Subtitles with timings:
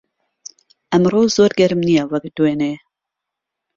[0.91, 2.73] ئەمڕۆ زۆر گەرم نییە وەک دوێنێ.